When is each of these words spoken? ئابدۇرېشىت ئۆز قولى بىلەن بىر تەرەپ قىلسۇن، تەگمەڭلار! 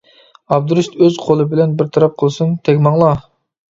ئابدۇرېشىت 0.55 0.95
ئۆز 1.03 1.21
قولى 1.27 1.47
بىلەن 1.53 1.79
بىر 1.83 1.95
تەرەپ 2.01 2.19
قىلسۇن، 2.25 2.61
تەگمەڭلار! 2.67 3.27